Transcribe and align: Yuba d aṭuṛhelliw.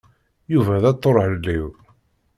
Yuba 0.53 0.75
d 0.83 0.85
aṭuṛhelliw. 0.93 1.69